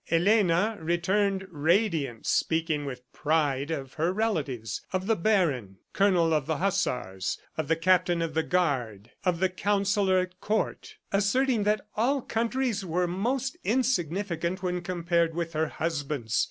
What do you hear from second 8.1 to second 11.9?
of the Guard, of the Councillor at Court asserting that